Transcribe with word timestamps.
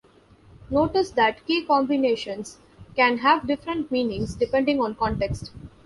Notice 0.71 1.11
that 1.11 1.45
key 1.45 1.63
combinations 1.63 2.57
can 2.95 3.19
have 3.19 3.45
different 3.45 3.91
meanings 3.91 4.33
depending 4.33 4.81
on 4.81 4.95
context. 4.95 5.51